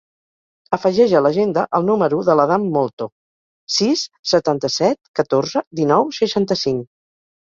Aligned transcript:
Afegeix 0.77 1.11
a 1.17 1.19
l'agenda 1.25 1.65
el 1.79 1.85
número 1.89 2.21
de 2.29 2.35
l'Adam 2.39 2.65
Molto: 2.77 3.09
sis, 3.75 4.07
setanta-set, 4.33 4.99
catorze, 5.21 5.67
dinou, 5.83 6.11
seixanta-cinc. 6.23 6.87